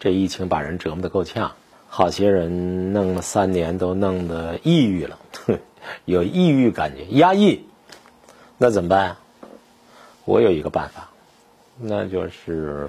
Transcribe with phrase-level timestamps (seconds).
[0.00, 1.52] 这疫情把人折磨得够呛，
[1.90, 5.18] 好些人弄了三年都弄得抑郁了，
[6.06, 7.66] 有抑郁感觉，压抑，
[8.56, 9.18] 那怎么办？
[10.24, 11.10] 我有一个办法，
[11.78, 12.88] 那就是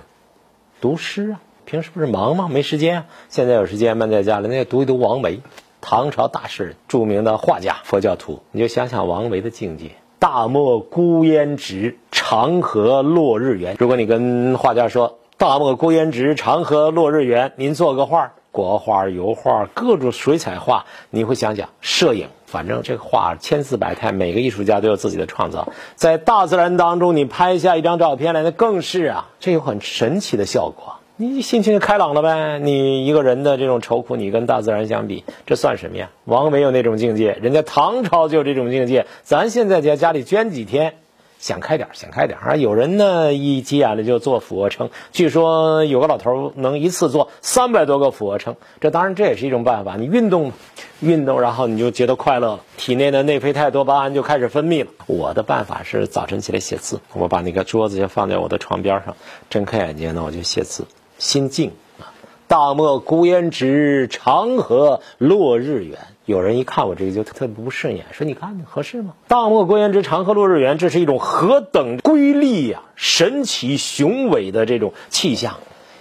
[0.79, 1.41] 读诗啊。
[1.65, 2.47] 平时不是忙吗？
[2.49, 3.05] 没时间啊。
[3.27, 5.41] 现在有时间，闷在家里，那读一读王维，
[5.81, 8.41] 唐朝大诗人，著名的画家，佛教徒。
[8.51, 13.75] 你就想想王维的境界：大漠孤烟直，长河落日圆。
[13.79, 15.17] 如果你跟画家说。
[15.41, 17.53] 大漠孤烟直，长河落日圆。
[17.55, 22.27] 您做个画，国画、油画，各种水彩画，你会想想摄影。
[22.45, 25.69] 反正这个画千姿百态，每个艺术家都有自己的创造。
[25.95, 30.97] 在大自然当中，你拍下一张照片来，那更是啊，这有很神奇的效果。
[31.15, 32.59] 你心情就开朗了呗？
[32.59, 36.11] 你一个人的这种愁苦，你跟大自然相比，这算什么呀？
[36.25, 39.07] 王维有那种境界，人家唐朝就有这种境界。
[39.23, 40.97] 咱现在在家里捐几天。
[41.41, 42.55] 想开点，想开点啊！
[42.55, 48.55] 有人呢一急眼了就做俯卧撑，据说有个老头能一次做三百多个俯卧撑。
[48.79, 50.51] 这当然这也是一种办法，你运动，
[50.99, 54.91] 运动，然后你就觉得快乐了，体内的内啡肽多巴胺就开始分泌了。
[55.07, 59.17] 我的办法是早晨起来写字，我把那个桌子就放在我的床边上，
[59.49, 60.85] 睁开眼睛呢我就写字，
[61.17, 62.13] 心静啊。
[62.47, 65.97] 大漠孤烟直，长河落日圆。
[66.31, 75.57] 有人一看我这个就特别不顺眼，说：“你看合适吗？”大漠孤烟直，长河落日圆，这是一种何等瑰丽呀、神奇雄伟的这种气象。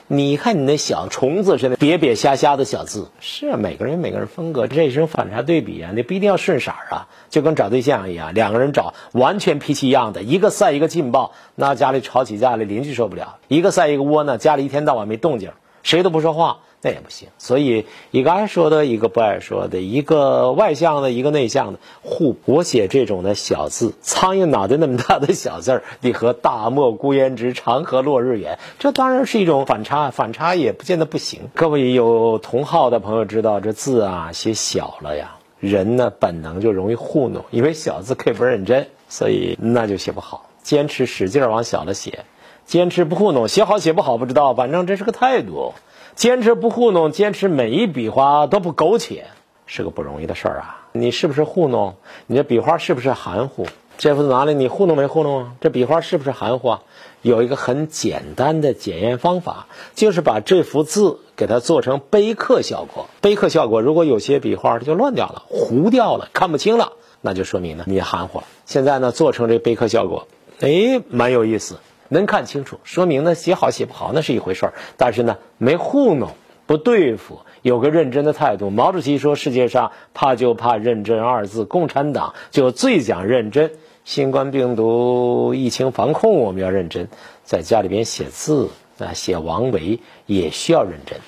[0.06, 5.90] 你看你那小虫子似的瘪瘪瞎瞎的小字，是，每个人有每个人风格，这是一种反差对比啊。
[5.94, 15.50] 你不一定要顺色啊，就跟找对象一样，两个人找完全脾气一样的，一个赛一个劲爆，那家里吵起架来，邻居受不了；一个赛一个窝囊，家里一天到晚没动静，
[15.82, 16.58] 谁都不说话。
[16.82, 22.36] 那也不行，所以一个爱说的，一个不爱说的，一个外向的，一个内向的，互。
[22.46, 31.50] 我写这种的小字，苍蝇脑袋那么大的小字儿，你和大漠孤烟直，长河落日圆，这当然是一种反差，反差也不见得不行。
[31.54, 40.46] 各位有同号的朋友知道，这字啊写小了呀，人呢本能就容易糊弄，因为小字可以不认真，所以那就写不好。
[40.62, 42.24] 坚持使劲往小了写，
[42.64, 45.74] 坚持不糊弄，写好写不好不知道，反正这是个态度。
[46.20, 49.24] 坚持不糊弄，坚持每一笔画都不苟且，
[49.64, 50.86] 是个不容易的事儿啊！
[50.92, 51.94] 你是不是糊弄？
[52.26, 53.66] 你这笔画是不是含糊？
[53.96, 55.52] 这幅字拿来，你糊弄没糊弄啊？
[55.62, 56.82] 这笔画是不是含糊啊？
[57.22, 63.06] 有一个很简单的检验方法，就是把这幅字给它做成碑刻效果。
[63.22, 66.92] 碑刻效果，如果有些笔画它就乱掉了、糊掉了、看不清了，
[67.22, 68.44] 那就说明呢你含糊了。
[68.66, 70.28] 现在呢，做成这碑刻效果，
[70.60, 71.78] 哎，蛮有意思。
[72.10, 76.32] 能看清楚，说明呢写好写不好那是一回事儿，但是呢没糊弄，
[76.66, 78.68] 不对付，有个认真的态度。
[78.68, 83.70] 毛主席说：“世界上怕就怕认真二字，共产党就最讲认真。
[84.04, 87.08] 新冠病毒疫情防控，我们要认真，
[87.44, 91.18] 在家里边写字啊，写王维也需要认真。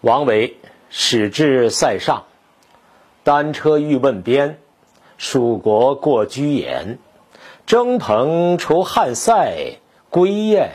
[0.00, 0.56] 王维
[0.90, 2.24] 始至塞上，
[3.24, 4.58] 单车欲问边，
[5.18, 6.98] 蜀国过居延，
[7.66, 9.78] 征蓬除汉塞。”
[10.10, 10.72] 归雁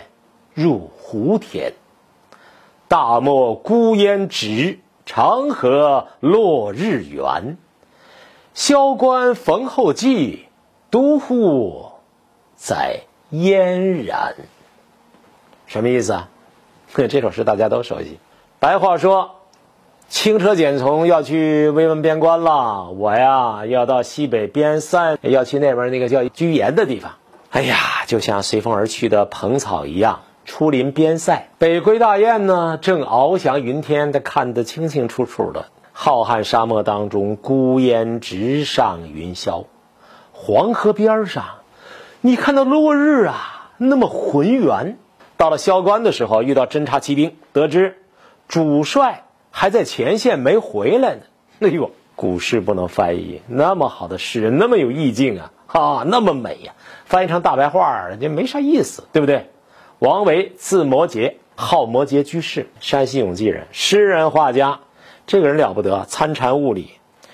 [0.53, 1.73] 入胡田，
[2.87, 7.57] 大漠孤烟直，长河落日圆。
[8.53, 10.45] 萧关逢候骑，
[10.89, 11.91] 都护
[12.55, 13.01] 在
[13.31, 14.35] 燕然。
[15.67, 16.29] 什么意思啊？
[17.09, 18.17] 这首诗大家都熟悉。
[18.59, 19.35] 白话说，
[20.07, 22.89] 轻车简从要去慰问边关了。
[22.91, 27.11] 我呀，要到西北边塞，要去那边那个叫居延的地方。
[27.55, 31.47] 哎呀，就像随风而去的蓬草一样，出临边塞。
[31.57, 35.67] 北归大雁呢，正翱翔云天，他看得清清楚楚的。
[35.93, 39.67] 浩瀚沙漠当中，孤烟直上云霄。
[40.33, 41.45] 黄河边上，
[42.19, 44.97] 你看到落日啊，那么浑圆。
[45.37, 47.99] 到了萧关的时候，遇到侦察骑兵，得知
[48.49, 51.21] 主帅还在前线没回来呢。
[51.61, 55.51] 哎呦，古诗不能翻译，那么好的诗人，那么有意境啊！
[55.67, 56.73] 啊，那么美呀！
[57.05, 59.49] 翻译成大白话，人家没啥意思，对不对？
[59.99, 64.79] 王维字摩诘，号摩诘居士，山西永济人，诗人画家。
[65.27, 66.91] 这个人了不得，参禅悟理，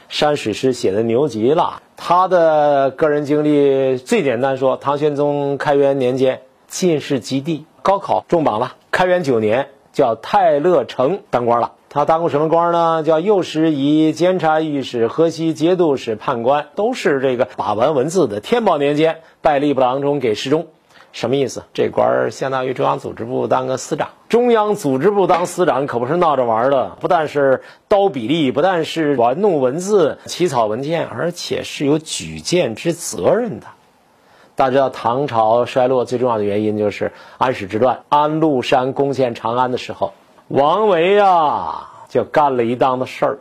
[0.07, 1.81] 山水诗写的牛极了。
[1.97, 8.75] 他的个人经历最简单说：唐玄宗开元年间进士及第，高考中榜了。
[8.91, 11.73] 开元九年叫太乐城当官了。
[11.93, 13.03] 他当过什么官呢？
[13.03, 18.39] 叫右拾遗、监察御史、河西节度使、判官，都是这个把玩文字的。
[18.39, 20.67] 天宝年间拜吏部郎中，给事中，
[21.11, 21.63] 什么意思？
[21.73, 24.11] 这官相当于中央组织部当个司长。
[24.29, 33.67] 中央组织部当司长可不是闹着玩的，不但是刀笔吏，不但是玩弄文字、起草文件，而且是有举荐之责任的。
[34.55, 40.13] 大家知道，唐朝衰落最重要的原因就是安史之乱，安禄山攻陷长安的时候。
[40.53, 43.37] 王维呀，就干了一档子事儿。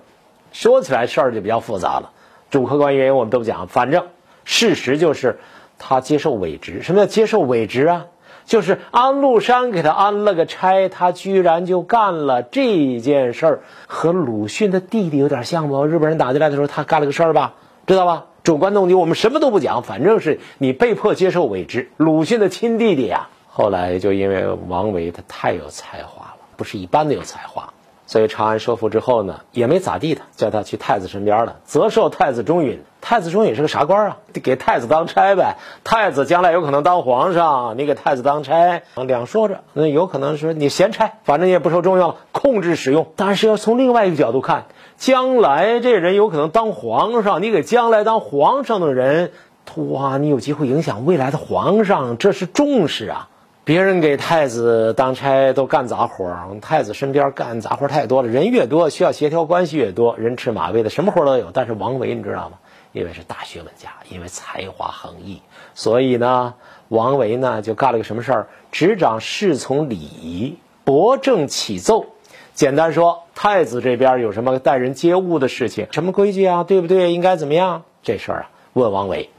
[0.52, 2.12] 说起来事儿就比较复杂了，
[2.50, 4.06] 主客观原因我们都不讲，反正
[4.44, 5.40] 事实就是
[5.76, 6.82] 他接受伪职。
[6.82, 8.06] 什么叫接受伪职啊？
[8.44, 15.84] 就是安禄山给他安了个差，他居然就干了这件事儿，和鲁迅的弟弟有点像不？
[15.86, 17.54] 日本人打进来的时候，他干了个事儿吧，
[17.88, 18.26] 知道吧？
[18.44, 21.90] 主观动机我们什么都不讲，反正是你被迫接受伪职。
[21.96, 27.72] 鲁迅的亲弟弟呀，后来就因为王维他太有才华了，不是一般的有才华。
[28.06, 32.82] 所以长安收复之后呢，也没咋地的，叫他去太子身边了，责授太子中允。
[33.00, 34.16] 太子中允是个啥官啊？
[34.42, 35.56] 给太子当差呗。
[35.84, 43.06] 太子将来有可能当皇上，你给太子当差，两说着，那有可能是你闲差，反正也不受重用，控制使用。
[43.16, 44.66] 但是要从另外一个角度看，
[44.98, 49.32] 将来这人有可能当皇上，你给将来当皇上的人，
[49.76, 53.28] 哇，你有机会影响未来的皇上，这是重视啊。
[53.64, 61.50] 别人给太子当差都干杂活儿，太子身边干杂活太多了，人越多需要协调关系越多，人吃马喂的什么活都有。
[61.52, 62.58] 但是王维你知道吗？
[62.92, 65.42] 因为是大学问家，因为才华横溢，
[65.74, 66.54] 所以呢，
[66.88, 68.48] 王维呢就干了个什么事儿？
[68.72, 72.06] 执掌侍从礼仪，博正启奏。
[72.54, 76.64] 简单说，太子这边有什么待人接物的事情，什么规矩啊？
[76.64, 77.12] 对不对？
[77.12, 77.84] 应该怎么样？
[78.02, 79.30] 这事儿啊，问王维。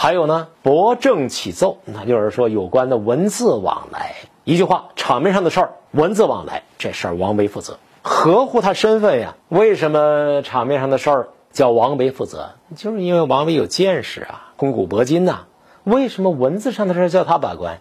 [0.00, 4.14] 还有呢，博正启奏，那就是说有关的文字往来。
[4.44, 9.34] 一句话，场面上的事儿，文字往来这事儿，王维负责，合乎他身份呀。
[9.48, 12.50] 为什么场面上的事儿叫王维负责？
[12.76, 15.46] 就是因为王维有见识啊，肱骨铂金呐。
[15.82, 17.80] 为什么文字上的事儿叫他把关？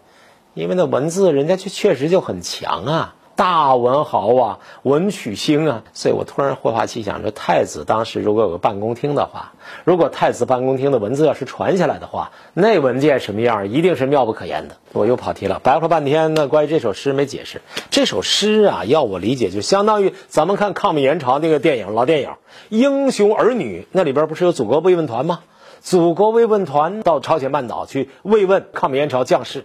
[0.56, 3.16] 因为那文字人家确确实就很强啊。
[3.38, 9.54] 大文豪啊，文曲星啊，所以我突然忽发奇想，说太子当时如果有个办公厅的话，
[9.84, 14.78] 如果太子办公厅的文字要是传下来的话，那文件什么样，一定是妙不可言的。
[14.92, 17.62] 我又跑题了，白话半天呢，关于这首诗没解释。
[17.92, 22.30] 这首诗啊，要我理解，就相当于咱们看抗美援朝那个电影，老电影
[22.70, 25.42] 《英雄儿女》，那里边不是有祖国慰问团吗？
[25.80, 29.64] 祖国慰问团到朝鲜半岛去慰问抗美援朝将士，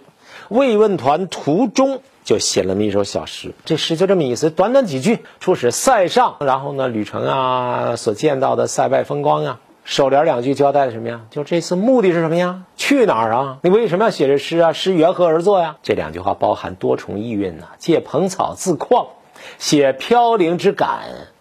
[0.51, 2.03] 慰问团途中。
[2.25, 5.21] 就写了那么一首小诗，这诗就这么意思，短短几句。
[5.41, 11.23] 初始塞上，然后呢，旅程啊，所见到的塞外风光啊，首联两句交代的什么呀？
[11.31, 12.63] 就这次目的是什么呀？
[12.77, 13.59] 去哪儿啊？
[13.63, 14.73] 你为什么要写这诗啊？
[14.73, 15.79] 诗缘何而作呀？
[15.83, 19.09] 这两句话包含多重意蕴呐，借蓬草自况，
[19.59, 21.01] 写飘零之感。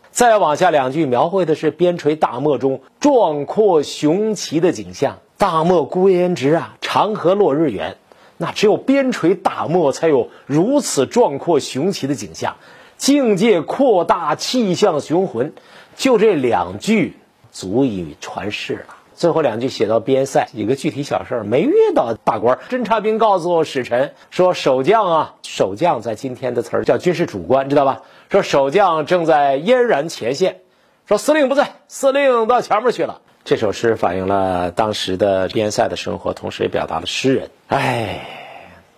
[0.09, 7.95] 再往下两句描绘的是边陲大漠中壮阔雄奇的景象，大漠孤烟直啊，长河落日圆。
[8.41, 12.55] 那只有边陲大漠才有如此壮阔雄奇的景象，
[12.97, 15.53] 境界扩大，气象雄浑，
[15.95, 17.13] 就这两句
[17.51, 18.95] 足以传世了。
[19.13, 28.01] 最后两句写到边塞，一个具体小事儿，没遇到大官，侦察兵告诉使臣说，守将啊，守将在今天的词儿叫军事主官，知道吧？
[28.31, 30.61] 说守将正在嫣然前线，
[31.05, 33.21] 说司令不在，司令到前面去了。
[33.43, 37.49] 这首诗反映了当时的边塞的生活，同时也表达了诗人。
[37.67, 38.27] 哎，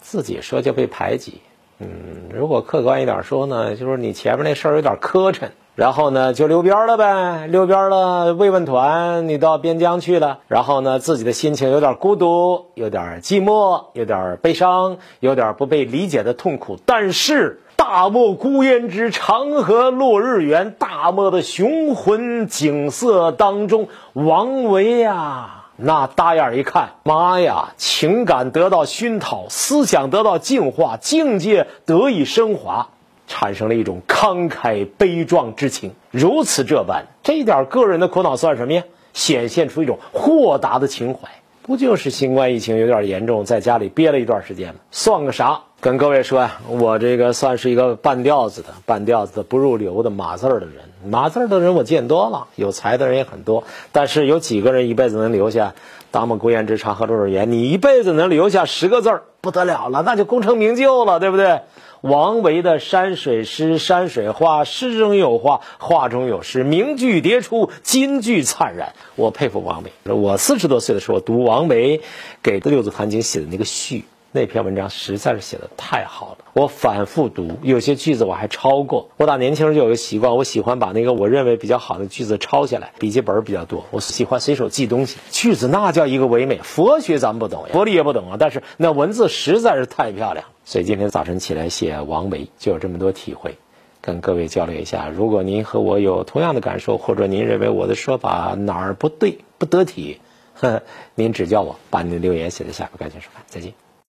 [0.01, 1.41] 自己说就被排挤。
[1.79, 1.87] 嗯，
[2.33, 8.33] 如果客观一点说呢，就是你前面那事儿有点磕碜，然后呢就溜边了呗，溜边了。
[8.33, 16.77] 慰问团你到边疆去了，然后呢自己的心情有点孤独，有点寂寞，有点悲伤，有点不被理解的痛苦。
[16.85, 17.61] 但是。
[17.85, 20.71] 大漠孤烟直，长河落日圆。
[20.71, 32.87] 大漠的雄浑景色当中，王维呀，那大眼一看，妈呀，情感得到熏陶，思想得到净化，境界得以升华，
[33.27, 35.91] 产生了一种慷慨悲壮之情。
[36.09, 38.83] 如此这般，这点个人的苦恼算什么呀？
[39.11, 41.27] 显现出一种豁达的情怀。
[41.63, 44.79] 不就是新冠疫情有点严重，在家里憋了一段时间吗？
[44.89, 45.63] 算个啥？
[45.83, 50.75] 跟各位说呀，我这个算是一个半吊子的、半吊子的不入流的码字儿的人。
[51.05, 55.75] 码字儿的人我见多了，有才的人也很多，但是有几个人一辈子能留下
[56.09, 57.51] “大漠孤烟直，长河落日圆”？
[57.51, 61.59] 你一辈子能留下十个字儿，不得了了，那就功成名就了，对不对？
[61.99, 68.93] 王维的山水诗、山水画，诗中有画，画中有诗，名句迭出，金句灿然。
[69.17, 70.13] 我佩服王维。
[70.13, 71.99] 我四十多岁的时候读王维
[72.41, 74.05] 给《六祖坛经》写的那个序。
[74.35, 79.11] 那篇文章实在是写的太好了，我反复读，有些句子我还抄过。
[79.17, 85.19] 我打年轻时就有个习惯，我喜欢把那个我认为比较好的句子抄下来，笔记本比较多，我喜欢随手记东西。
[85.29, 90.47] 句子那叫一个唯美，佛学咱不懂，佛理也不懂啊，但是那文字实在是太漂亮。
[90.65, 93.59] 所以今天早晨起来写王维，就有这么多体会，
[94.01, 95.09] 跟各位交流一下。
[95.09, 100.21] 如果您和我有同样的感受，或者您认为我的说法哪儿不对、不得体，
[100.55, 102.97] 呵 呵您指教我，把您的留言写在下边。
[102.97, 103.82] 感谢收看，再见。